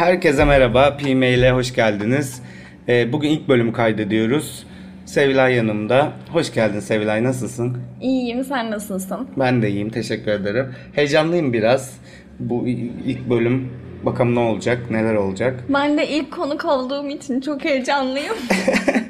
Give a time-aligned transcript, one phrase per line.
[0.00, 2.42] Herkese merhaba, P-Mail'e hoş geldiniz.
[2.88, 4.66] Ee, bugün ilk bölümü kaydediyoruz.
[5.06, 6.12] Sevilay yanımda.
[6.32, 7.78] Hoş geldin Sevilay, nasılsın?
[8.00, 9.28] İyiyim, sen nasılsın?
[9.38, 10.74] Ben de iyiyim, teşekkür ederim.
[10.92, 12.00] Heyecanlıyım biraz.
[12.38, 12.68] Bu
[13.06, 13.68] ilk bölüm,
[14.02, 15.64] bakalım ne olacak, neler olacak.
[15.68, 18.34] Ben de ilk konuk olduğum için çok heyecanlıyım.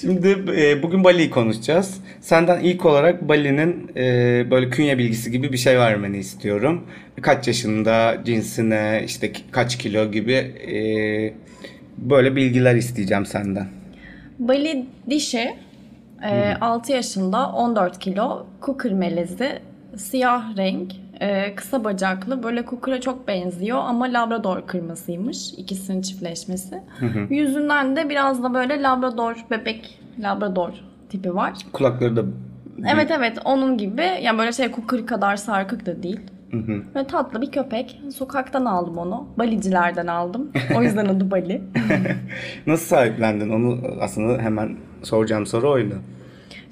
[0.00, 2.00] Şimdi e, bugün Bali'yi konuşacağız.
[2.20, 6.86] Senden ilk olarak Bali'nin e, böyle künye bilgisi gibi bir şey vermeni istiyorum.
[7.22, 10.78] Kaç yaşında, cinsine, işte kaç kilo gibi e,
[11.98, 13.66] böyle bilgiler isteyeceğim senden.
[14.38, 15.54] Bali dişi,
[16.24, 19.58] e, 6 yaşında, 14 kilo, kukur melezi,
[19.96, 20.92] siyah renk,
[21.22, 26.82] e, kısa bacaklı, böyle kukura çok benziyor ama Labrador kırmasıymış ikisinin çiftleşmesi.
[27.30, 30.70] Yüzünden de biraz da böyle Labrador, bebek Labrador
[31.08, 31.52] tipi var.
[31.72, 32.24] Kulakları da
[32.86, 36.20] Evet evet onun gibi yani böyle şey kukur kadar sarkık da değil.
[36.96, 38.00] Ve tatlı bir köpek.
[38.16, 39.28] Sokaktan aldım onu.
[39.38, 40.50] Balicilerden aldım.
[40.76, 41.62] O yüzden adı Bali.
[42.66, 43.50] nasıl sahiplendin?
[43.50, 45.94] Onu aslında hemen soracağım soru oydu.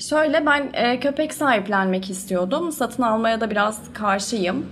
[0.00, 2.72] Şöyle ben e, köpek sahiplenmek istiyordum.
[2.72, 4.66] Satın almaya da biraz karşıyım.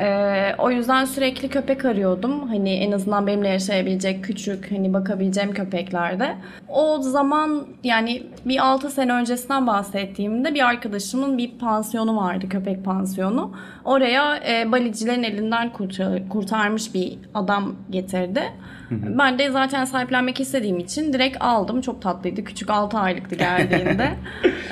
[0.00, 2.48] E, o yüzden sürekli köpek arıyordum.
[2.48, 6.34] Hani en azından benimle yaşayabilecek küçük, hani bakabileceğim köpeklerde.
[6.68, 13.52] O zaman yani bir 6 sene öncesinden bahsettiğimde bir arkadaşımın bir pansiyonu vardı, köpek pansiyonu.
[13.84, 18.42] Oraya e, balicilerin elinden kurtar- kurtarmış bir adam getirdi.
[18.90, 21.80] Ben de zaten sahiplenmek istediğim için direkt aldım.
[21.80, 22.44] Çok tatlıydı.
[22.44, 24.08] Küçük 6 aylıktı geldiğinde.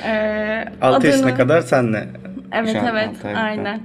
[0.07, 2.07] Ee, 6 adını- yaşına kadar senle.
[2.51, 3.79] Evet evet altı aylıkta.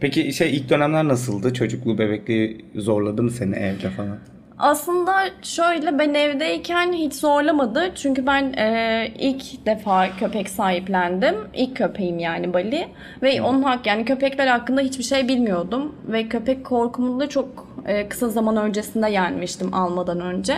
[0.00, 1.54] Peki şey ilk dönemler nasıldı?
[1.54, 4.18] Çocukluğu, bebekliği zorladı mı seni evde falan?
[4.58, 7.92] Aslında şöyle ben evdeyken hiç zorlamadı.
[7.94, 11.34] Çünkü ben e, ilk defa köpek sahiplendim.
[11.54, 12.88] İlk köpeğim yani Bali.
[13.22, 15.94] Ve onun hak yani köpekler hakkında hiçbir şey bilmiyordum.
[16.08, 20.54] Ve köpek korkumu da çok e, kısa zaman öncesinde yenmiştim almadan önce.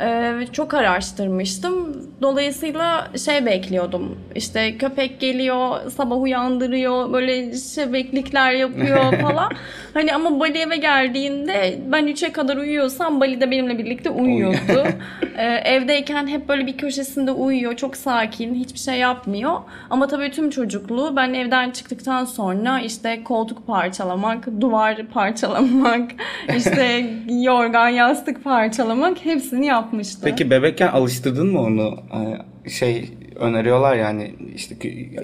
[0.00, 1.85] E, çok araştırmıştım.
[2.22, 4.18] Dolayısıyla şey bekliyordum.
[4.34, 9.50] İşte köpek geliyor, sabah uyandırıyor, böyle şebeklikler yapıyor falan.
[9.94, 14.86] hani ama Bali eve geldiğinde ben 3'e kadar uyuyorsam Bali de benimle birlikte uyuyordu.
[15.38, 19.52] Ee, evdeyken hep böyle bir köşesinde uyuyor, çok sakin, hiçbir şey yapmıyor.
[19.90, 26.10] Ama tabii tüm çocukluğu ben evden çıktıktan sonra işte koltuk parçalamak, duvar parçalamak,
[26.56, 30.20] işte yorgan, yastık parçalamak hepsini yapmıştı.
[30.24, 31.98] Peki bebekken alıştırdın mı onu?
[32.14, 34.74] Ee, Şey öneriyorlar yani işte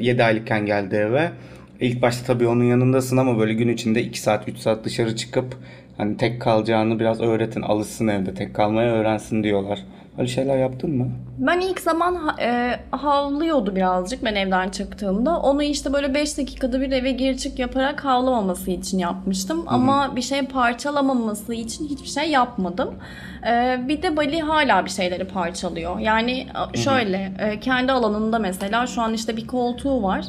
[0.00, 1.31] 7 aylıkken geldi eve.
[1.81, 5.56] İlk başta tabii onun yanındasın ama böyle gün içinde 2 saat 3 saat dışarı çıkıp
[5.97, 7.62] hani tek kalacağını biraz öğretin.
[7.62, 9.84] Alışsın evde tek kalmayı öğrensin diyorlar.
[10.19, 11.11] Öyle şeyler yaptın mı?
[11.39, 15.41] Ben ilk zaman e, havlıyordu birazcık ben evden çıktığımda.
[15.41, 19.65] Onu işte böyle 5 dakikada bir eve gir çık yaparak havlamaması için yapmıştım.
[19.67, 22.95] Ama bir şey parçalamaması için hiçbir şey yapmadım.
[23.47, 25.99] E, bir de Bali hala bir şeyleri parçalıyor.
[25.99, 30.25] Yani e, şöyle e, kendi alanında mesela şu an işte bir koltuğu var.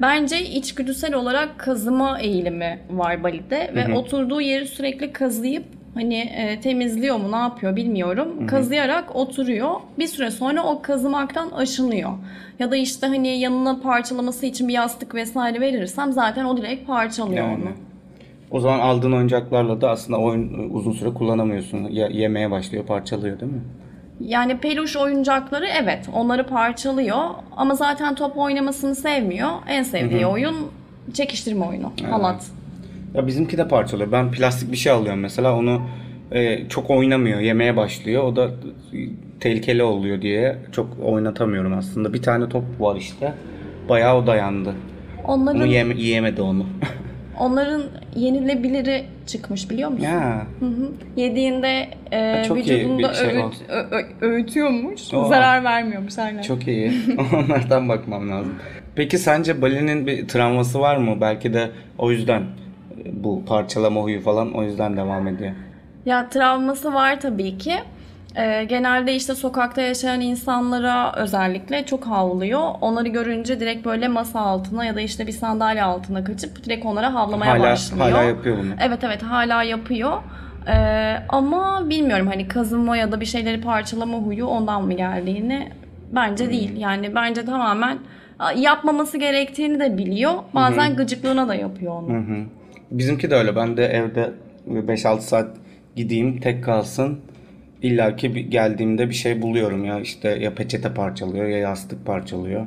[0.00, 7.16] Bence içgüdüsel olarak kazıma eğilimi var Bali'de ve oturduğu yeri sürekli kazıyıp hani e, temizliyor
[7.16, 8.46] mu ne yapıyor bilmiyorum.
[8.46, 9.70] Kazıyarak oturuyor.
[9.98, 12.10] Bir süre sonra o kazımaktan aşınıyor.
[12.58, 17.46] Ya da işte hani yanına parçalaması için bir yastık vesaire verirsem zaten o direkt parçalıyor
[17.46, 17.64] Yani.
[17.64, 17.72] onu.
[18.50, 21.88] O zaman aldığın oyuncaklarla da aslında oyun uzun süre kullanamıyorsun.
[21.90, 23.62] Ya, yemeye başlıyor, parçalıyor değil mi?
[24.20, 27.18] Yani peluş oyuncakları evet onları parçalıyor
[27.56, 29.50] ama zaten top oynamasını sevmiyor.
[29.68, 30.54] En sevdiği oyun
[31.12, 31.92] çekiştirme oyunu.
[32.10, 32.46] Halat.
[33.14, 34.12] Ya bizimki de parçalıyor.
[34.12, 35.82] Ben plastik bir şey alıyorum mesela onu
[36.32, 38.22] e, çok oynamıyor, yemeye başlıyor.
[38.24, 38.50] O da
[39.40, 42.12] tehlikeli oluyor diye çok oynatamıyorum aslında.
[42.12, 43.32] Bir tane top var işte.
[43.88, 44.74] Bayağı o dayandı.
[45.24, 46.66] Onların Onu yeme, yiyemedi onu.
[47.38, 47.82] onların
[48.16, 50.04] yenilebiliri çıkmış biliyor musun?
[50.04, 50.46] ya.
[50.60, 50.90] Hı hı.
[51.16, 55.14] Yediğinde e, çok iyi vücudunda bir şey öğüt- ö- ö- öğütüyormuş.
[55.14, 55.24] Aa.
[55.24, 56.42] Zarar vermiyormuş aynen.
[56.42, 56.92] Çok iyi.
[57.34, 58.54] Onlardan bakmam lazım.
[58.96, 61.20] Peki sence Bali'nin bir travması var mı?
[61.20, 62.42] Belki de o yüzden
[63.12, 65.52] bu parçalama huyu falan o yüzden devam ediyor.
[66.06, 67.74] Ya travması var tabii ki.
[68.36, 72.60] E, genelde işte sokakta yaşayan insanlara özellikle çok havlıyor.
[72.80, 77.14] Onları görünce direkt böyle masa altına ya da işte bir sandalye altına kaçıp direkt onlara
[77.14, 78.10] havlamaya Hala başlıyor.
[78.10, 78.72] hala yapıyor bunu.
[78.80, 80.12] Evet evet hala yapıyor.
[80.68, 85.68] Ee, ama bilmiyorum hani kazınma ya da bir şeyleri parçalama huyu ondan mı geldiğini
[86.12, 86.76] bence değil.
[86.76, 87.98] Yani bence tamamen
[88.56, 90.32] yapmaması gerektiğini de biliyor.
[90.54, 92.08] Bazen gıcıklığına da yapıyor onu.
[92.08, 92.44] Hı hı.
[92.90, 93.56] Bizimki de öyle.
[93.56, 94.30] Ben de evde
[94.68, 95.56] 5-6 saat
[95.96, 97.20] gideyim tek kalsın.
[97.82, 102.66] İlla ki geldiğimde bir şey buluyorum ya işte ya peçete parçalıyor ya yastık parçalıyor.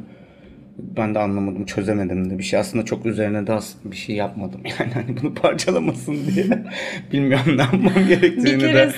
[0.77, 2.59] Ben de anlamadım, çözemedim de bir şey.
[2.59, 4.61] Aslında çok üzerine de bir şey yapmadım.
[4.79, 6.45] Yani hani bunu parçalamasın diye.
[7.11, 8.91] Bilmiyorum ne yapmam gerektiğini Bir de.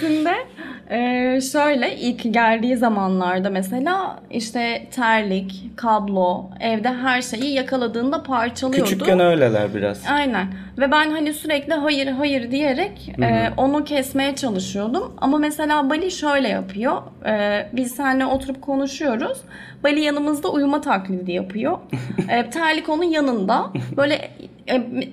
[0.89, 8.89] Keresinde e, şöyle ilk geldiği zamanlarda mesela işte terlik, kablo, evde her şeyi yakaladığında parçalıyordu.
[8.89, 10.01] Küçükken öyleler biraz.
[10.11, 10.47] Aynen.
[10.77, 15.13] Ve ben hani sürekli hayır hayır diyerek e, onu kesmeye çalışıyordum.
[15.17, 17.01] Ama mesela Bali şöyle yapıyor.
[17.25, 19.37] E, biz seninle oturup konuşuyoruz.
[19.83, 21.77] Bali yanımızda uyuma taklidi yapıyor.
[22.29, 23.69] e, terlik onun yanında.
[23.97, 24.31] Böyle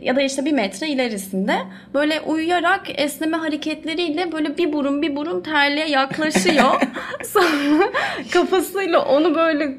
[0.02, 1.52] ya da işte bir metre ilerisinde.
[1.94, 6.80] Böyle uyuyarak esneme hareketleriyle böyle bir burun bir burun terliğe yaklaşıyor.
[7.24, 7.92] Sonra
[8.32, 9.74] kafasıyla onu böyle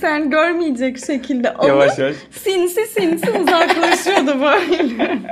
[0.00, 2.16] sen görmeyecek şekilde alıp Yavaş yavaş.
[2.30, 5.18] sinsi sinsi uzaklaşıyordu böyle.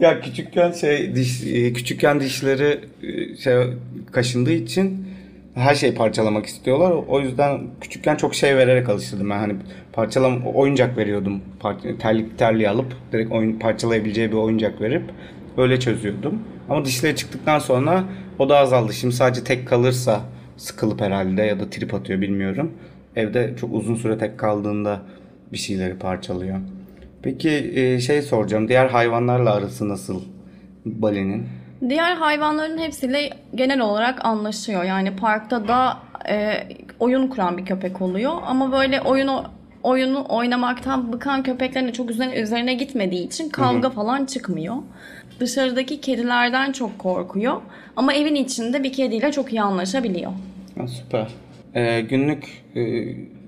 [0.00, 3.54] Ya küçükken şey diş e, küçükken dişleri e, şey
[4.12, 5.07] kaşındığı için
[5.58, 6.90] her şeyi parçalamak istiyorlar.
[7.08, 9.38] O yüzden küçükken çok şey vererek alıştırdım ben.
[9.38, 9.54] Hani
[9.92, 11.40] parçalam oyuncak veriyordum.
[11.98, 15.02] Terlik terliği alıp direkt oyun parçalayabileceği bir oyuncak verip
[15.56, 16.42] öyle çözüyordum.
[16.68, 18.04] Ama dişleri çıktıktan sonra
[18.38, 18.92] o da azaldı.
[18.92, 20.20] Şimdi sadece tek kalırsa
[20.56, 22.72] sıkılıp herhalde ya da trip atıyor bilmiyorum.
[23.16, 25.02] Evde çok uzun süre tek kaldığında
[25.52, 26.58] bir şeyleri parçalıyor.
[27.22, 28.68] Peki şey soracağım.
[28.68, 30.22] Diğer hayvanlarla arası nasıl
[30.84, 31.46] Bali'nin?
[31.88, 34.84] Diğer hayvanların hepsiyle genel olarak anlaşıyor.
[34.84, 35.98] Yani parkta da
[36.28, 36.52] e,
[37.00, 38.32] oyun kuran bir köpek oluyor.
[38.46, 39.44] Ama böyle oyunu
[39.82, 44.76] oyunu oynamaktan bıkan köpeklerin çok üzerine, üzerine gitmediği için kavga falan çıkmıyor.
[45.40, 47.60] Dışarıdaki kedilerden çok korkuyor.
[47.96, 50.32] Ama evin içinde bir kediyle çok iyi anlaşabiliyor.
[50.78, 51.28] Ha, süper.
[51.74, 52.82] E, günlük e,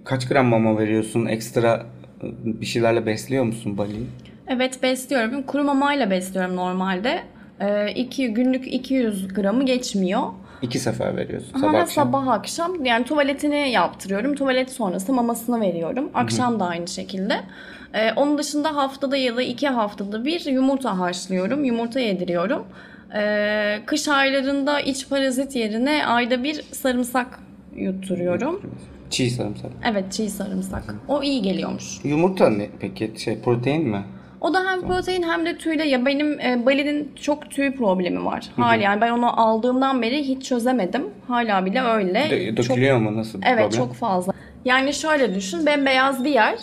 [0.05, 1.27] kaç gram mama veriyorsun?
[1.27, 1.87] Ekstra
[2.23, 4.07] e, bir şeylerle besliyor musun Bali'yi?
[4.49, 5.43] Evet besliyorum.
[5.43, 7.23] Kuru mamayla besliyorum normalde.
[7.61, 10.23] E, iki, günlük 200 gramı geçmiyor.
[10.63, 12.07] İki sefer veriyorsun Sabah Aha, akşam.
[12.07, 14.35] sabah akşam yani tuvaletini yaptırıyorum.
[14.35, 16.11] Tuvalet sonrası mamasını veriyorum.
[16.15, 17.35] Akşam da aynı şekilde.
[17.95, 21.65] Ee, onun dışında haftada ya da iki haftada bir yumurta haşlıyorum.
[21.65, 22.65] Yumurta yediriyorum.
[23.15, 27.41] Ee, kış aylarında iç parazit yerine ayda bir sarımsak
[27.77, 28.61] yutturuyorum.
[29.11, 29.71] Çiğ sarımsak.
[29.91, 30.95] Evet çiğ sarımsak.
[31.09, 31.85] O iyi geliyormuş.
[32.05, 33.13] Yumurta ne peki?
[33.17, 34.03] Şey protein mi?
[34.41, 38.47] O da hem protein hem de tüyle ya benim e, Bali'nin çok tüy problemi var.
[38.57, 41.05] Hala yani ben onu aldığımdan beri hiç çözemedim.
[41.29, 42.53] Hala bile öyle.
[42.57, 43.17] Çok- dökülüyor mu?
[43.17, 43.79] Nasıl bir Evet problem?
[43.87, 44.33] çok fazla.
[44.65, 46.55] Yani şöyle düşün bembeyaz bir yer.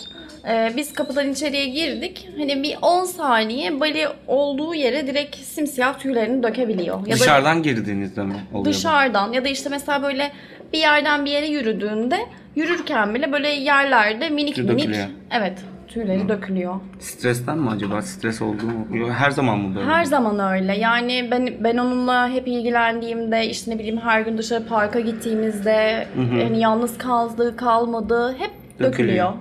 [0.50, 2.29] Ee, biz kapıdan içeriye girdik.
[2.38, 7.00] Hani bir 10 saniye bali olduğu yere direkt simsiyah tüylerini dökebiliyor.
[7.07, 8.65] Ya da Dışarıdan girdiğinizde mi oluyor bu?
[8.65, 10.31] dışarıdan ya da işte mesela böyle
[10.73, 12.18] bir yerden bir yere yürüdüğünde
[12.56, 15.07] yürürken bile böyle yerlerde minik Tüy minik dökülüyor.
[15.31, 15.53] evet
[15.88, 16.75] tüyleri dökülüyor.
[17.00, 18.01] Stresten mi acaba?
[18.01, 19.10] Stres oldu mu?
[19.12, 19.86] Her zaman mı böyle?
[19.86, 20.78] Her zaman öyle.
[20.78, 26.60] Yani ben ben onunla hep ilgilendiğimde işte ne bileyim her gün dışarı parka gittiğimizde hani
[26.60, 29.34] yalnız kaldığı kalmadığı hep dökülüyor.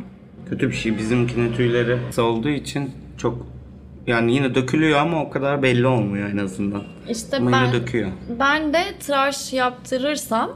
[0.49, 0.99] Kötü bir şey.
[0.99, 3.47] Bizimkinin tüyleri olduğu için çok
[4.07, 6.83] yani yine dökülüyor ama o kadar belli olmuyor en azından.
[7.09, 8.11] İşte Ama ben yine döküyor.
[8.41, 10.51] ben de tıraş yaptırırsam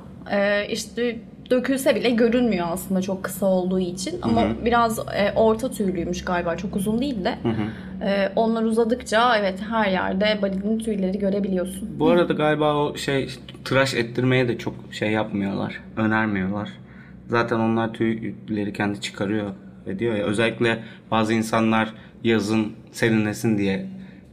[0.69, 1.19] işte
[1.51, 6.77] dökülse bile görünmüyor aslında çok kısa olduğu için ama biraz e, orta tüylüymüş galiba çok
[6.77, 7.39] uzun değil de
[8.05, 11.89] E, onlar uzadıkça evet her yerde body'nin tüyleri görebiliyorsun.
[11.99, 13.29] Bu arada galiba o şey
[13.65, 15.81] tıraş ettirmeye de çok şey yapmıyorlar.
[15.97, 16.69] Önermiyorlar.
[17.29, 19.51] Zaten onlar tüyleri kendi çıkarıyor
[19.87, 20.25] ediyor ya.
[20.25, 20.79] Özellikle
[21.11, 23.87] bazı insanlar yazın serinlesin diye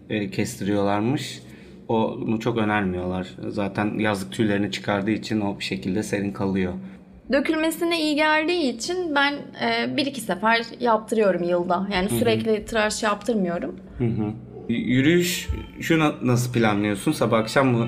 [0.09, 1.41] e, kestiriyorlarmış.
[1.87, 3.27] Onu çok önermiyorlar.
[3.47, 6.73] Zaten yazlık tüylerini çıkardığı için o bir şekilde serin kalıyor.
[7.31, 11.87] Dökülmesine iyi geldiği için ben e, bir iki sefer yaptırıyorum yılda.
[11.93, 13.75] Yani sürekli tıraş yaptırmıyorum.
[13.97, 14.33] Hı hı.
[14.69, 15.47] Yürüyüş
[15.81, 17.11] şu na- nasıl planlıyorsun?
[17.11, 17.87] Sabah akşam mı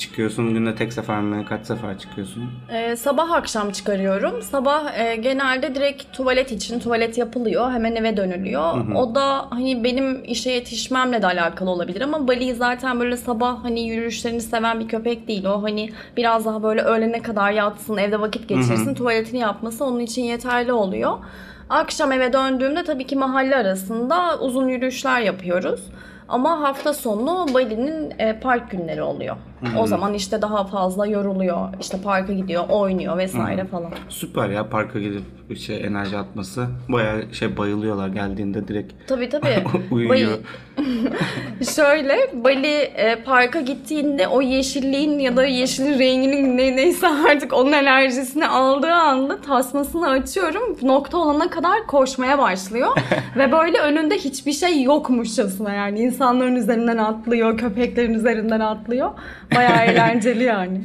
[0.00, 0.54] çıkıyorsun?
[0.54, 1.44] Günde tek sefer mi?
[1.48, 2.50] Kaç sefer çıkıyorsun?
[2.72, 4.42] Ee, sabah akşam çıkarıyorum.
[4.42, 7.72] Sabah e, genelde direkt tuvalet için tuvalet yapılıyor.
[7.72, 8.94] Hemen eve dönülüyor.
[8.94, 13.88] O da hani benim işe yetişmemle de alakalı olabilir ama Bali zaten böyle sabah hani
[13.88, 15.44] yürüyüşlerini seven bir köpek değil.
[15.44, 20.22] O hani biraz daha böyle öğlene kadar yatsın, evde vakit geçirsin, tuvaletini yapması onun için
[20.22, 21.12] yeterli oluyor.
[21.70, 25.80] Akşam eve döndüğümde tabii ki mahalle arasında uzun yürüyüşler yapıyoruz.
[26.30, 29.36] Ama hafta sonu Bali'nin e, park günleri oluyor.
[29.78, 31.68] O zaman işte daha fazla yoruluyor.
[31.80, 33.90] İşte parka gidiyor, oynuyor vesaire falan.
[34.08, 35.22] Süper ya parka gidip
[35.56, 36.66] şey enerji atması.
[36.88, 39.64] Bayağı şey bayılıyorlar geldiğinde direkt Tabii tabii.
[39.90, 40.38] uyuyor.
[41.76, 47.72] Şöyle Bali e, parka gittiğinde o yeşilliğin ya da yeşilin renginin ne, neyse artık onun
[47.72, 50.78] enerjisini aldığı anda tasmasını açıyorum.
[50.82, 52.88] Nokta olana kadar koşmaya başlıyor.
[53.36, 59.10] Ve böyle önünde hiçbir şey yokmuşçasına yani insanların üzerinden atlıyor, köpeklerin üzerinden atlıyor.
[59.56, 60.80] Bayağı eğlenceli yani.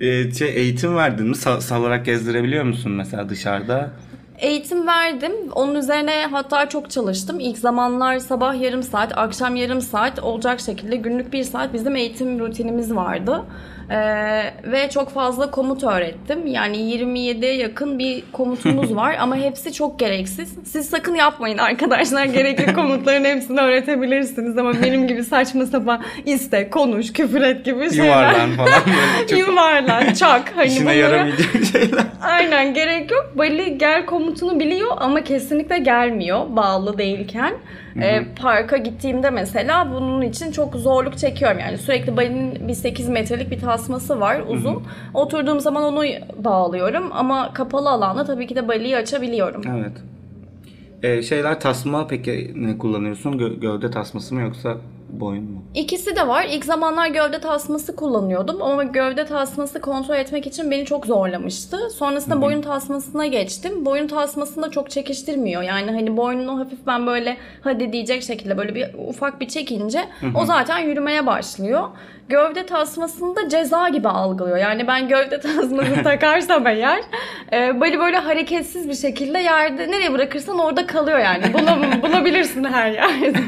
[0.00, 1.34] Ee, şey, eğitim verdin mi?
[1.34, 3.90] Sa- salarak gezdirebiliyor musun mesela dışarıda?
[4.38, 5.32] eğitim verdim.
[5.54, 7.40] Onun üzerine hatta çok çalıştım.
[7.40, 12.38] İlk zamanlar sabah yarım saat, akşam yarım saat olacak şekilde günlük bir saat bizim eğitim
[12.38, 13.42] rutinimiz vardı.
[13.90, 16.46] Ee, ve çok fazla komut öğrettim.
[16.46, 20.54] Yani 27'ye yakın bir komutumuz var ama hepsi çok gereksiz.
[20.64, 22.24] Siz sakın yapmayın arkadaşlar.
[22.24, 28.04] Gerekli komutların hepsini öğretebilirsiniz ama benim gibi saçma sapan iste, konuş, küfür et gibi şeyler.
[28.04, 28.80] Yuvarlan falan
[29.30, 30.52] çok Yuvarlan, çak.
[30.56, 32.04] Hani işine bunlara- yaramayacak şeyler.
[32.22, 33.32] Aynen gerek yok.
[33.34, 37.54] Bali gel komutunu biliyor ama kesinlikle gelmiyor bağlı değilken.
[38.02, 41.58] Ee, parka gittiğimde mesela bunun için çok zorluk çekiyorum.
[41.58, 44.82] Yani sürekli Bali'nin bir 8 metrelik bir tasması var uzun.
[45.14, 46.04] Oturduğum zaman onu
[46.44, 49.62] bağlıyorum ama kapalı alanda tabii ki de Bali'yi açabiliyorum.
[49.78, 49.92] Evet.
[51.02, 53.32] Ee, şeyler tasma peki ne kullanıyorsun?
[53.38, 54.76] Gö- gövde tasması mı yoksa
[55.08, 55.62] boyun mu?
[55.74, 56.46] İkisi de var.
[56.50, 61.90] İlk zamanlar gövde tasması kullanıyordum ama gövde tasması kontrol etmek için beni çok zorlamıştı.
[61.90, 63.84] Sonrasında boyun tasmasına geçtim.
[63.84, 65.62] Boyun tasmasında çok çekiştirmiyor.
[65.62, 70.44] Yani hani boynunu hafif ben böyle hadi diyecek şekilde böyle bir ufak bir çekince o
[70.44, 71.88] zaten yürümeye başlıyor.
[72.28, 74.56] Gövde tasmasında ceza gibi algılıyor.
[74.56, 77.00] Yani ben gövde tasması takarsam eğer
[77.52, 81.54] e, Bali böyle hareketsiz bir şekilde yerde nereye bırakırsan orada kalıyor yani.
[81.54, 83.38] Bula, bulabilirsin her yerde.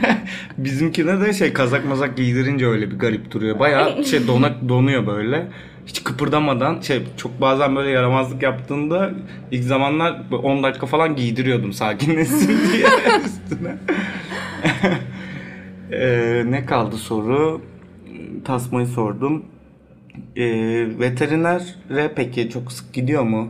[0.59, 3.59] Bizimkine de şey kazak mazak giydirince öyle bir garip duruyor.
[3.59, 5.47] Bayağı şey donak donuyor böyle.
[5.87, 9.11] Hiç kıpırdamadan şey çok bazen böyle yaramazlık yaptığında
[9.51, 12.87] ilk zamanlar 10 dakika falan giydiriyordum sakinleşsin diye
[13.25, 13.77] üstüne.
[15.93, 17.61] Ee, ne kaldı soru?
[18.45, 19.45] Tasmayı sordum.
[20.37, 23.49] Ee, veterinere peki çok sık gidiyor mu?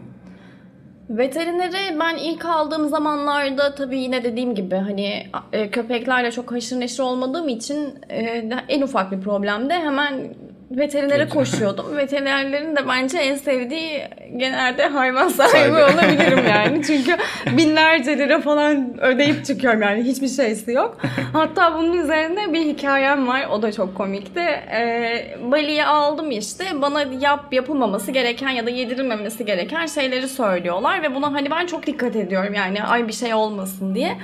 [1.11, 7.02] Veterinere ben ilk aldığım zamanlarda tabii yine dediğim gibi hani e, köpeklerle çok haşır neşir
[7.02, 10.35] olmadığım için e, en ufak bir problemde hemen
[10.70, 11.86] veterinere koşuyordum.
[11.96, 14.02] Veterinerlerin de bence en sevdiği
[14.36, 16.82] genelde hayvan sahibi olabilirim yani.
[16.86, 17.16] Çünkü
[17.56, 20.98] binlerce lira falan ödeyip çıkıyorum yani hiçbir şeysi yok.
[21.32, 23.46] Hatta bunun üzerine bir hikayem var.
[23.52, 24.40] O da çok komikti.
[24.40, 26.64] Ee, Bali'yi aldım işte.
[26.82, 31.86] Bana yap yapılmaması gereken ya da yedirilmemesi gereken şeyleri söylüyorlar ve buna hani ben çok
[31.86, 34.16] dikkat ediyorum yani ay bir şey olmasın diye.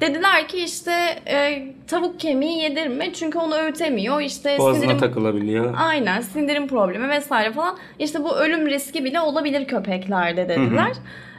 [0.00, 0.92] Dediler ki işte
[1.26, 4.20] e, tavuk kemiği yedirme çünkü onu öğütemiyor.
[4.20, 5.74] İşte Boğazına sindirim takılabiliyor.
[5.78, 5.91] Aynen
[6.32, 7.76] sindirim problemi vesaire falan.
[7.98, 10.92] İşte bu ölüm riski bile olabilir köpeklerde dediler.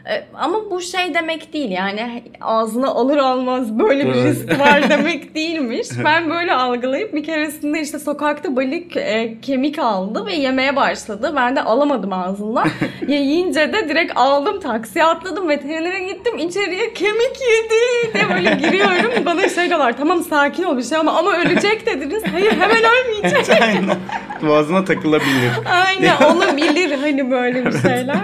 [0.09, 5.35] E, Ama bu şey demek değil yani ağzına alır almaz böyle bir risk var demek
[5.35, 5.87] değilmiş.
[6.05, 11.33] Ben böyle algılayıp bir keresinde işte sokakta balık e, kemik aldı ve yemeye başladı.
[11.35, 12.67] Ben de alamadım ağzından.
[13.07, 19.25] Ya yiyince de direkt aldım taksiye atladım veterinere gittim içeriye kemik yedi diye böyle giriyorum.
[19.25, 22.23] Bana şey diyorlar tamam sakin ol bir şey ama ama ölecek dediniz.
[22.31, 23.47] Hayır hemen ölmeyecek.
[24.41, 25.51] Boğazına takılabilir.
[25.65, 28.17] Aynen olabilir hani böyle bir şeyler.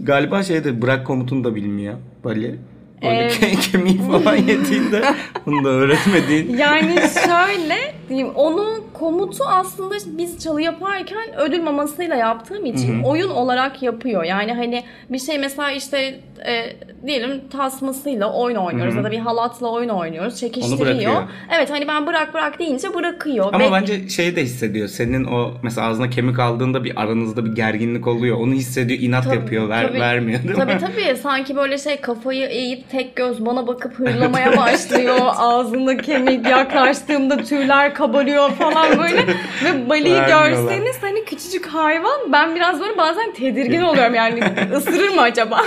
[0.00, 2.58] Galiba şeyde bırak komutunu da bilmiyor Bali.
[3.02, 5.02] Böyle Ee, ke- kemiği falan yediğinde
[5.46, 6.56] onu da öğretmediğin.
[6.56, 6.94] Yani
[7.26, 14.24] şöyle diyeyim onun komutu aslında biz çalı yaparken ödül mamasıyla yaptığım için oyun olarak yapıyor.
[14.24, 16.64] Yani hani bir şey mesela işte e,
[17.06, 20.40] diyelim tasmasıyla oyun oynuyoruz ya da bir halatla oyun oynuyoruz.
[20.40, 21.22] Çekiştiriyor.
[21.56, 23.46] Evet hani ben bırak bırak deyince bırakıyor.
[23.52, 24.88] Ama Ve- bence şey de hissediyor.
[24.88, 28.36] Senin o mesela ağzına kemik aldığında bir aranızda bir gerginlik oluyor.
[28.40, 30.00] Onu hissediyor, inat Tabii, yapıyor, ver, tabii.
[30.00, 30.80] vermiyor değil tabii mi?
[30.80, 35.18] tabii sanki böyle şey kafayı eğip tek göz bana bakıp hırlamaya başlıyor.
[35.36, 39.26] Ağzında kemik yaklaştığımda tüyler kabarıyor falan böyle.
[39.64, 44.40] Ve Bali'yi görseniz hani küçücük hayvan ben biraz böyle bazen tedirgin oluyorum yani
[44.76, 45.56] ısırır mı acaba?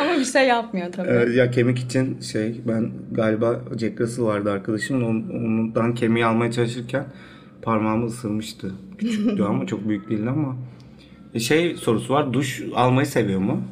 [0.00, 1.08] Ama bir şey yapmıyor tabii.
[1.10, 5.28] Ee, ya kemik için şey ben galiba Jack Russell vardı arkadaşımın onun-
[5.68, 7.04] ondan kemiği almaya çalışırken
[7.62, 8.72] parmağımı ısırmıştı.
[8.98, 10.56] Küçüktü ama çok büyük değildi ama.
[11.34, 12.32] E, Şey sorusu var.
[12.32, 13.62] Duş almayı seviyor mu?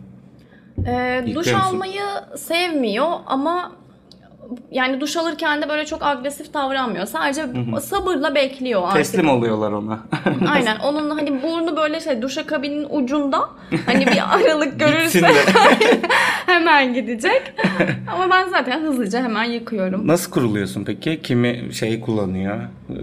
[0.89, 2.03] Ee, duş almayı
[2.37, 3.73] sevmiyor ama
[4.71, 7.07] yani duş alırken de böyle çok agresif davranmıyor.
[7.07, 7.47] Sadece
[7.81, 8.97] sabırla bekliyor artık.
[8.97, 9.99] Teslim oluyorlar ona.
[10.51, 10.77] Aynen.
[10.79, 13.49] Onun hani burnu böyle şey duşakabinin ucunda.
[13.87, 15.31] Hani bir aralık görürse
[16.47, 17.43] hemen gidecek.
[18.15, 20.07] Ama ben zaten hızlıca hemen yıkıyorum.
[20.07, 21.21] Nasıl kuruluyorsun peki?
[21.23, 22.61] Kimi şey kullanıyor?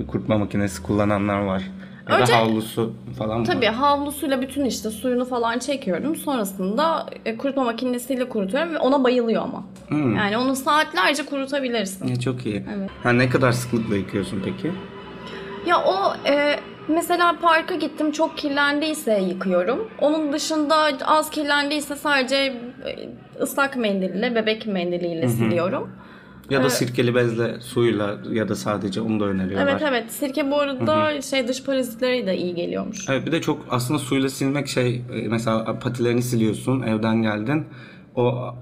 [0.07, 1.63] Kurutma makinesi kullananlar var.
[2.09, 3.45] Ya Önce- da havlusu falan mı?
[3.45, 6.15] Tabii havlusuyla bütün işte suyunu falan çekiyorum.
[6.15, 9.63] Sonrasında e, kurutma makinesiyle kurutuyorum ve ona bayılıyor ama.
[9.87, 10.15] Hmm.
[10.15, 12.07] Yani onu saatlerce kurutabilirsin.
[12.07, 12.65] Ya çok iyi.
[12.77, 12.89] Evet.
[13.03, 14.71] Ha, ne kadar sıklıkla yıkıyorsun peki?
[15.67, 19.87] Ya o e, mesela parka gittim çok kirlendiyse yıkıyorum.
[20.01, 22.53] Onun dışında az kirlendiyse sadece e,
[23.41, 25.89] ıslak mendille, bebek mendiliyle siliyorum.
[26.49, 29.67] Ya da Ee, sirkeli bezle suyla ya da sadece onu da öneriyorlar.
[29.71, 33.09] Evet evet sirke bu arada şey dış parazitlere de iyi geliyormuş.
[33.09, 37.65] Evet bir de çok aslında suyla silmek şey e, mesela patilerini siliyorsun evden geldin
[38.15, 38.55] o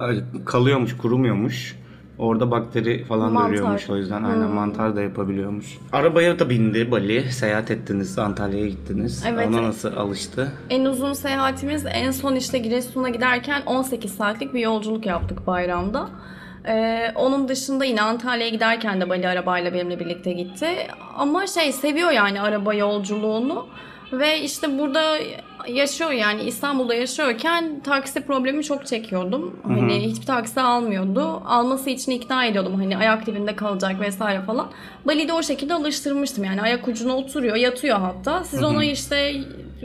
[0.46, 1.82] kalıyormuş, kurumuyormuş.
[2.18, 3.50] Orada bakteri falan Mantar.
[3.50, 4.24] da ürüyormuş o yüzden.
[4.24, 5.78] Aynen mantar da yapabiliyormuş.
[5.92, 7.32] Arabaya da bindi Bali.
[7.32, 8.20] Seyahat ettiniz.
[8.20, 9.24] Antalya'ya gittiniz.
[9.28, 9.48] Evet.
[9.48, 10.52] Ona nasıl alıştı?
[10.70, 16.10] En uzun seyahatimiz en son işte Giresun'a giderken 18 saatlik bir yolculuk yaptık bayramda.
[16.68, 20.68] Ee, onun dışında yine Antalya'ya giderken de Bali arabayla benimle birlikte gitti.
[21.18, 23.68] Ama şey seviyor yani araba yolculuğunu.
[24.12, 25.18] Ve işte burada
[25.68, 29.60] yaşıyor yani İstanbul'da yaşıyorken taksi problemi çok çekiyordum.
[29.68, 31.42] Hani hiçbir taksi almıyordu.
[31.46, 34.68] Alması için ikna ediyordum hani ayak dibinde kalacak vesaire falan.
[35.06, 38.44] Bali'de o şekilde alıştırmıştım yani ayak ucuna oturuyor yatıyor hatta.
[38.44, 39.34] Siz ona işte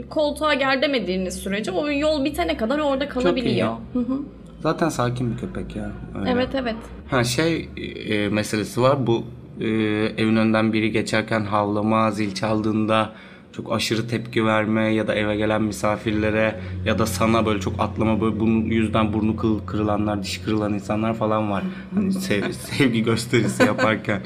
[0.09, 3.67] koltuğa gel demediğiniz sürece o yol bitene kadar orada kalabiliyor.
[3.93, 4.19] Hı hı.
[4.67, 5.91] Zaten sakin bir köpek ya.
[6.19, 6.29] Öyle.
[6.31, 6.75] Evet evet.
[7.09, 7.69] Ha şey
[8.07, 9.07] e, meselesi var.
[9.07, 9.23] Bu
[9.59, 9.65] e,
[10.17, 13.11] evin önünden biri geçerken havlama, zil çaldığında
[13.53, 18.21] çok aşırı tepki verme ya da eve gelen misafirlere ya da sana böyle çok atlama
[18.21, 21.63] böyle bunun yüzden burnu kırılanlar, diş kırılan insanlar falan var.
[21.95, 24.21] Hani sev- sevgi gösterisi yaparken.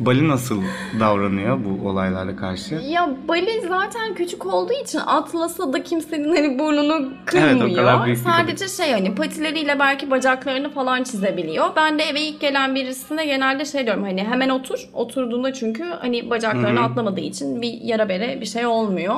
[0.00, 0.62] Bali nasıl
[1.00, 2.74] davranıyor bu olaylara karşı?
[2.74, 7.68] Ya Bali zaten küçük olduğu için atlasa da kimsenin hani burnunu kırmıyor.
[7.68, 11.66] Evet, o kadar büyük bir Sadece şey hani patileriyle belki bacaklarını falan çizebiliyor.
[11.76, 14.88] Ben de eve ilk gelen birisine genelde şey diyorum hani hemen otur.
[14.92, 19.16] Oturduğunda çünkü hani bacaklarını atlamadığı için bir yara bere bir şey olmuyor.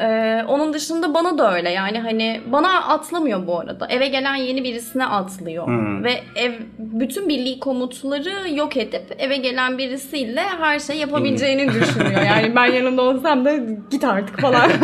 [0.00, 3.86] Ee, onun dışında bana da öyle yani hani bana atlamıyor bu arada.
[3.86, 5.68] Eve gelen yeni birisine atlıyor.
[6.04, 12.22] Ve ev bütün birliği komutları yok edip eve gelen birisiyle her şey yapabileceğini düşünüyor.
[12.22, 13.56] Yani ben yanında olsam da
[13.90, 14.70] git artık falan.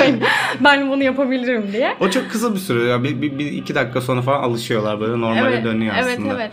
[0.60, 1.96] Ben bunu yapabilirim diye.
[2.00, 3.04] O çok kısa bir süre ya.
[3.04, 6.34] Bir, bir, bir iki dakika sonra falan alışıyorlar böyle normale dönüyor evet, aslında.
[6.34, 6.52] Evet evet.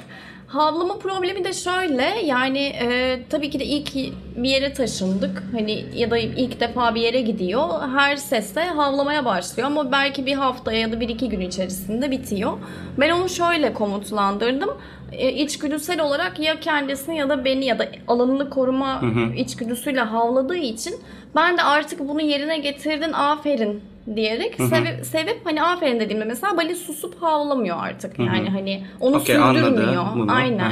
[0.52, 3.96] Havlama problemi de şöyle yani e, tabii ki de ilk
[4.36, 5.44] bir yere taşındık.
[5.52, 7.70] Hani ya da ilk defa bir yere gidiyor.
[7.96, 12.54] Her seste havlamaya başlıyor ama belki bir haftaya ya da bir iki gün içerisinde bitiyor.
[12.98, 14.70] Ben onu şöyle komutlandırdım.
[15.12, 19.02] E, içgüdüsel olarak ya kendisini ya da beni ya da alanını koruma
[19.36, 20.96] içgüdüsüyle havladığı için
[21.36, 26.76] ben de artık bunu yerine getirdin aferin diyerek sevip, sevip hani aferin dediğimde mesela Bali
[26.76, 28.20] susup havlamıyor artık.
[28.20, 30.06] Yani hani onu anladı sürdürmüyor.
[30.16, 30.32] bunu.
[30.32, 30.72] Aynen.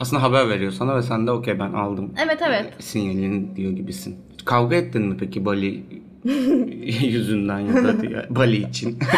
[0.00, 2.12] Aslında haber veriyor sana ve sen de okey ben aldım.
[2.24, 2.72] Evet evet.
[2.78, 4.16] Sinyalini diyor gibisin.
[4.44, 5.82] Kavga ettin mi peki Bali
[7.06, 7.94] yüzünden ya da
[8.30, 8.98] Bali için?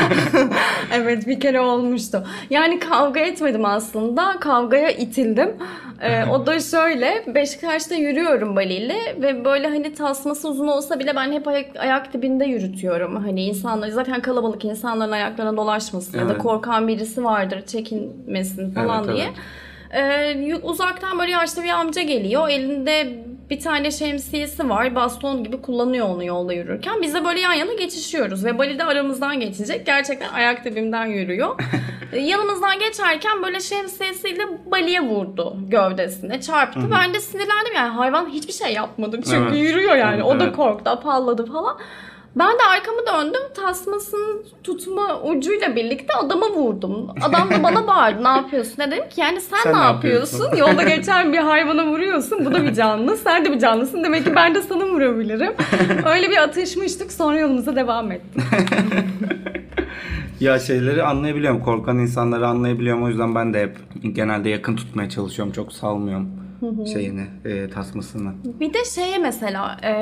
[0.94, 2.24] Evet bir kere olmuştu.
[2.50, 4.36] Yani kavga etmedim aslında.
[4.40, 5.50] Kavgaya itildim.
[6.00, 7.24] Ee, o da şöyle.
[7.34, 12.12] Beşiktaş'ta yürüyorum Bali ile ve böyle hani tasması uzun olsa bile ben hep ayak, ayak
[12.12, 13.16] dibinde yürütüyorum.
[13.16, 16.42] Hani insanlar zaten kalabalık insanların ayaklarına dolaşmasın ya da Evet.
[16.42, 19.26] korkan birisi vardır çekinmesin falan Evet, diye.
[19.90, 20.36] evet.
[20.52, 22.48] Ee, uzaktan böyle yaşlı bir amca geliyor.
[22.48, 23.18] Elinde
[23.50, 24.94] bir tane şemsiyesi var.
[24.94, 27.02] Baston gibi kullanıyor onu yolda yürürken.
[27.02, 28.44] Biz de böyle yan yana geçişiyoruz.
[28.44, 29.86] Ve Bali de aramızdan geçecek.
[29.86, 31.60] Gerçekten ayak dibimden yürüyor.
[32.12, 36.40] Ee, Yanımızdan geçerken böyle şemsiyesiyle Bali'ye vurdu gövdesine.
[36.40, 36.80] Çarptı.
[36.92, 37.88] Ben de sinirlendim yani.
[37.88, 39.20] Hayvan hiçbir şey yapmadı.
[39.24, 39.56] Çünkü Evet.
[39.58, 40.22] yürüyor yani.
[40.22, 40.56] O da Evet.
[40.56, 41.78] korktu, apalladı falan.
[42.38, 43.40] Ben de arkamı döndüm.
[43.56, 47.06] Tasmasını tutma ucuyla birlikte adama vurdum.
[47.22, 48.24] Adam da bana bağırdı.
[48.24, 48.74] Ne yapıyorsun?
[48.78, 50.38] Ne dedim ki yani sen, Sen ne ne yapıyorsun?
[50.44, 50.66] yapıyorsun?
[50.72, 52.44] Yolda geçen bir hayvana vuruyorsun.
[52.44, 53.16] Bu da bir canlı.
[53.16, 54.04] Sen de bir canlısın.
[54.04, 55.52] Demek ki ben de sana vurabilirim.
[56.06, 57.12] Öyle bir atışmıştık.
[57.12, 58.42] Sonra yolumuza devam ettik.
[60.40, 61.60] ya şeyleri anlayabiliyorum.
[61.60, 63.02] Korkan insanları anlayabiliyorum.
[63.02, 63.76] O yüzden ben de hep
[64.16, 65.52] genelde yakın tutmaya çalışıyorum.
[65.52, 66.28] Çok salmıyorum
[66.92, 68.32] şeyini, e, tasmasını.
[68.60, 69.92] Bir de şeye mesela e,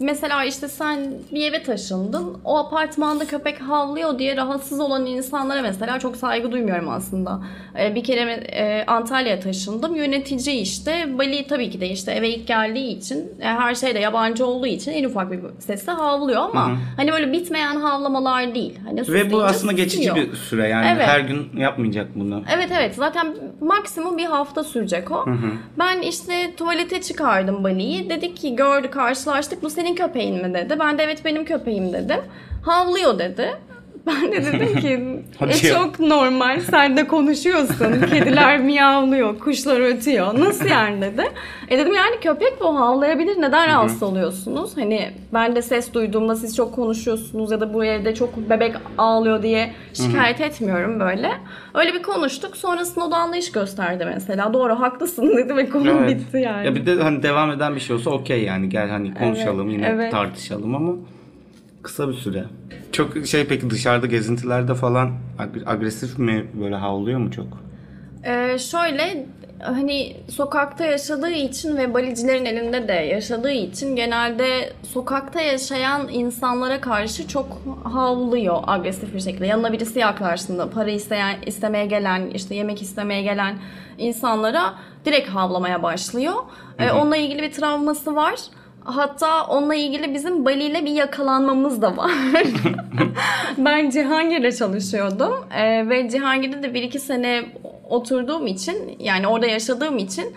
[0.00, 5.98] mesela işte sen bir eve taşındın o apartmanda köpek havlıyor diye rahatsız olan insanlara mesela
[5.98, 7.40] çok saygı duymuyorum aslında.
[7.80, 12.46] E, bir kere e, Antalya'ya taşındım yönetici işte Bali tabii ki de işte eve ilk
[12.46, 17.12] geldiği için e, her şeyde yabancı olduğu için en ufak bir sesle havlıyor ama hani
[17.12, 18.78] böyle bitmeyen havlamalar değil.
[18.84, 20.68] Hani Ve bu aslında geçici bir süre.
[20.68, 21.06] Yani Evet.
[21.06, 22.42] her gün yapmayacak bunu.
[22.54, 25.24] Evet evet zaten maksimum bir hafta sürecek o.
[25.78, 28.10] Ben işte tuvalete çıkardım Bali'yi.
[28.10, 30.76] Dedik ki gördü karşılaştık bu senin köpeğin mi dedi.
[30.80, 32.20] Ben de evet benim köpeğim dedim.
[32.64, 33.56] Havlıyor dedi.
[34.08, 35.00] Ben de dedim ki
[35.48, 38.00] e, çok normal sen de konuşuyorsun.
[38.10, 40.40] Kediler miyavlıyor, kuşlar ötüyor.
[40.40, 41.22] Nasıl yani dedi.
[41.68, 43.40] E dedim yani köpek bu havlayabilir.
[43.40, 44.76] Neden rahatsız oluyorsunuz?
[44.76, 49.42] Hani ben de ses duyduğumda siz çok konuşuyorsunuz ya da bu evde çok bebek ağlıyor
[49.42, 51.30] diye şikayet etmiyorum böyle.
[51.74, 52.56] Öyle bir konuştuk.
[52.56, 54.54] Sonrasında o da anlayış gösterdi mesela.
[54.54, 56.08] Doğru haklısın dedi ve konu Evet.
[56.08, 56.66] bitti yani.
[56.66, 59.86] Ya bir de hani devam eden bir şey olsa okey yani gel hani konuşalım yine
[59.86, 60.12] evet.
[60.12, 60.92] tartışalım ama
[61.88, 62.44] kısa bir süre.
[62.92, 67.46] Çok şey peki dışarıda gezintilerde falan ag- agresif mi böyle havlıyor mu çok?
[68.24, 69.26] Ee, şöyle
[69.60, 77.28] hani sokakta yaşadığı için ve balicilerin elinde de yaşadığı için genelde sokakta yaşayan insanlara karşı
[77.28, 77.46] çok
[77.84, 79.46] havlıyor agresif bir şekilde.
[79.46, 83.58] Yanına birisi yaklaştığında para isteyen, istemeye gelen, işte yemek istemeye gelen
[83.98, 84.74] insanlara
[85.04, 86.34] direkt havlamaya başlıyor.
[86.78, 88.34] Ee, onunla ilgili bir travması var.
[88.94, 92.10] Hatta onunla ilgili bizim Bali ile bir yakalanmamız da var.
[93.58, 97.44] ben Cihangir'de çalışıyordum Ee, ve Cihangir'de de bir iki sene
[97.88, 100.36] oturduğum için yani orada yaşadığım için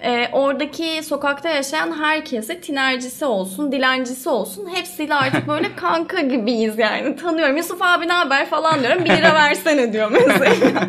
[0.00, 7.16] e, oradaki sokakta yaşayan herkese tinercisi olsun, dilencisi olsun hepsiyle artık böyle kanka gibiyiz yani
[7.16, 7.56] tanıyorum.
[7.56, 9.04] Yusuf abi ne haber falan diyorum.
[9.04, 10.88] Bir lira versene diyor mesela.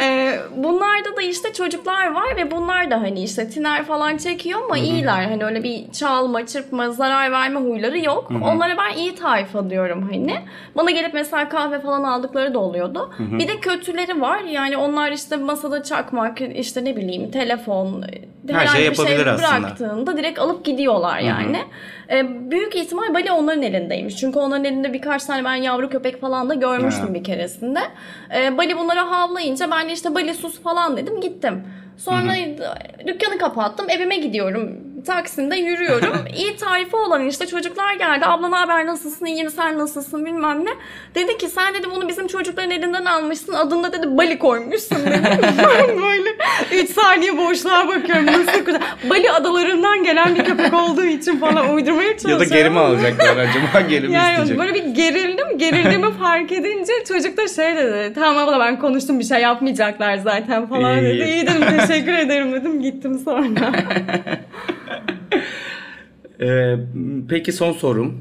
[0.00, 4.78] Ee, bunlarda da işte çocuklar var ve bunlar da hani işte tiner falan çekiyor ama
[4.78, 5.24] iyiler.
[5.24, 8.30] Hani öyle bir çalma, çırpma, zarar verme huyları yok.
[8.44, 10.34] Onlara ben iyi tayfa diyorum hani.
[10.76, 13.10] Bana gelip mesela kahve falan aldıkları da oluyordu.
[13.18, 14.40] Bir de kötüleri var.
[14.40, 18.04] Yani onlar işte masada çakmak, işte ne bileyim telefon,
[18.52, 19.38] Her şey herhangi bir şey aslında.
[19.62, 21.58] bıraktığında direkt alıp gidiyorlar yani.
[22.10, 24.16] Ee, büyük ihtimal Bali onların elindeymiş.
[24.16, 27.14] Çünkü onların elinde birkaç tane ben yavru köpek falan da görmüştüm Ha.
[27.14, 27.80] bir keresinde.
[28.36, 31.62] Ee, Bali bunlara havlayınca ben de işte Bali sus falan dedim gittim.
[31.96, 32.32] Sonra
[33.06, 34.76] dükkanı kapattım evime gidiyorum.
[35.04, 36.16] Taksim'de yürüyorum.
[36.36, 38.26] İyi tarifi olan işte çocuklar geldi.
[38.26, 40.70] Abla ne haber nasılsın iyi mi sen nasılsın bilmem ne.
[41.14, 43.52] Dedi ki sen dedi bunu bizim çocukların elinden almışsın.
[43.52, 45.20] Adında dedi Bali koymuşsun dedi.
[45.58, 46.30] ben böyle
[46.82, 48.26] 3 saniye boşluğa bakıyorum.
[48.26, 48.80] Nasıl güzel.
[49.10, 52.48] Bali adalarından gelen bir köpek olduğu için falan uydurmaya Ya da çalışıyorum.
[52.52, 53.80] geri mi alacaklar acaba?
[53.88, 54.58] Geri mi Yani isteyecek?
[54.58, 55.58] böyle bir gerildim.
[55.58, 58.12] Gerildiğimi fark edince çocuk da şey dedi.
[58.14, 61.04] Tamam abla ben konuştum bir şey yapmayacaklar zaten falan İyi.
[61.20, 61.28] dedi.
[61.28, 62.82] İyi dedim teşekkür ederim dedim.
[62.82, 63.72] Gittim sonra.
[66.40, 66.76] Ee,
[67.28, 68.20] peki son sorum.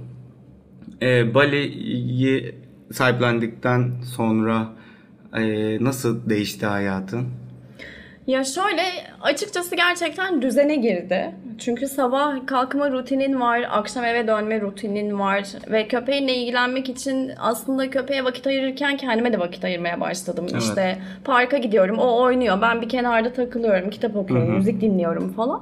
[1.02, 2.56] Ee, Bali'yi
[2.92, 4.70] sahiplendikten sonra
[5.38, 5.44] e,
[5.84, 7.28] nasıl değişti hayatın?
[8.28, 8.82] Ya şöyle
[9.22, 11.36] açıkçası gerçekten düzene girdi.
[11.60, 17.90] Çünkü sabah kalkma rutinin var, akşam eve dönme rutinin var ve köpeğinle ilgilenmek için aslında
[17.90, 20.46] köpeğe vakit ayırırken kendime de vakit ayırmaya başladım.
[20.52, 20.62] Evet.
[20.62, 25.62] İşte parka gidiyorum, o oynuyor, ben bir kenarda takılıyorum, kitap okuyorum, müzik dinliyorum falan.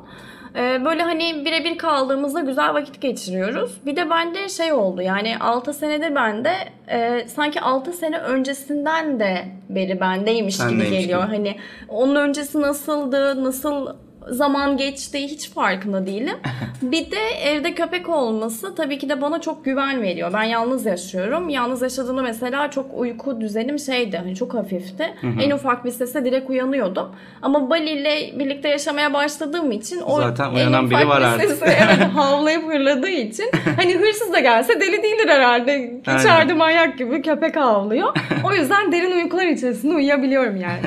[0.55, 3.77] Ee, Böyle hani birebir kaldığımızda güzel vakit geçiriyoruz.
[3.85, 6.51] Bir de bende şey oldu yani 6 senedir bende
[6.89, 11.23] e, sanki 6 sene öncesinden de beri bendeymiş gibi Sendeymiş geliyor.
[11.25, 11.35] gibi.
[11.35, 11.55] Hani
[11.89, 13.87] onun öncesi nasıldı, nasıl
[14.31, 16.35] zaman geçti hiç farkında değilim.
[16.81, 20.31] Bir de evde köpek olması tabii ki de bana çok güven veriyor.
[20.33, 21.49] Ben yalnız yaşıyorum.
[21.49, 24.17] Yalnız yaşadığımda mesela çok uyku düzenim şeydi.
[24.17, 25.13] Hani çok hafifti.
[25.41, 27.07] En ufak bir sese direkt uyanıyordum.
[27.41, 31.49] Ama Bali ile birlikte yaşamaya başladığım için o Zaten en uyanan biri var bir artık.
[31.49, 36.01] sese evet, havlayıp hırladığı için hani hırsız da gelse deli değildir herhalde.
[36.01, 38.13] İçeride manyak gibi köpek havlıyor.
[38.43, 40.81] O yüzden derin uykular içerisinde uyuyabiliyorum yani.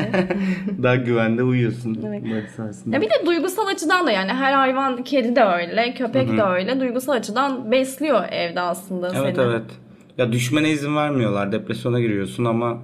[0.82, 2.04] Daha güvende uyuyorsun.
[2.08, 2.22] Evet.
[2.86, 6.80] Ya bir de duygusal açıdan da yani her hayvan kedi de öyle, köpek de öyle.
[6.80, 9.46] Duygusal açıdan besliyor evde aslında Evet seni.
[9.46, 9.64] evet.
[10.18, 11.52] Ya düşmene izin vermiyorlar.
[11.52, 12.78] Depresyona giriyorsun ama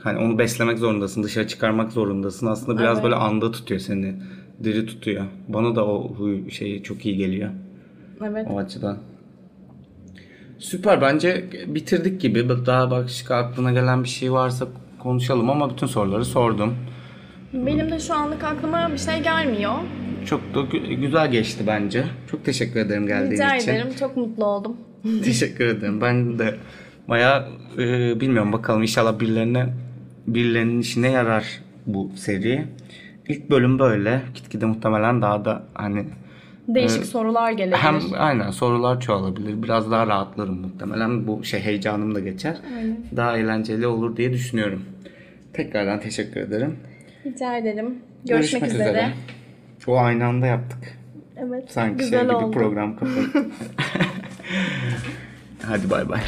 [0.00, 2.46] hani onu beslemek zorundasın, dışarı çıkarmak zorundasın.
[2.46, 3.04] Aslında biraz Evet.
[3.04, 4.14] böyle anda tutuyor seni.
[4.64, 5.24] Diri tutuyor.
[5.48, 7.50] Bana da o huy şeyi çok iyi geliyor
[8.24, 8.46] Evet.
[8.50, 8.98] o açıdan.
[10.58, 12.48] Süper bence bitirdik gibi.
[12.66, 14.66] Daha başka aklına gelen bir şey varsa
[14.98, 16.74] konuşalım ama bütün soruları sordum.
[17.52, 19.72] Benim de şu anlık aklıma bir şey gelmiyor.
[20.26, 22.04] Çok da gü- güzel geçti bence.
[22.30, 23.72] Çok teşekkür ederim geldiğin Rica için.
[23.72, 23.88] ederim.
[24.00, 24.76] Çok mutlu oldum.
[25.24, 26.00] Teşekkür ederim.
[26.00, 26.54] Ben de
[27.08, 29.66] bayağı e, bilmiyorum bakalım inşallah birilerine
[30.26, 31.44] birilerinin işine yarar
[31.86, 32.64] bu seri.
[33.28, 34.22] İlk bölüm böyle.
[34.34, 36.04] Gitgide muhtemelen daha da hani
[36.68, 37.76] Değişik sorular gelebilir.
[37.78, 39.62] hem aynen sorular çoğalabilir.
[39.62, 41.26] Biraz daha rahatlarım muhtemelen.
[41.26, 42.56] Bu şey heyecanım da geçer.
[43.16, 44.82] Daha eğlenceli olur diye düşünüyorum.
[45.52, 46.76] Tekrardan teşekkür ederim.
[47.26, 47.98] Rica ederim.
[48.24, 49.12] Görüşmek, üzere.
[49.86, 50.98] O aynı anda yaptık.
[51.36, 51.64] Evet.
[51.72, 52.50] Sanki güzel şey gibi oldu.
[52.50, 53.46] program kapattı.
[55.62, 56.20] Hadi bay bay.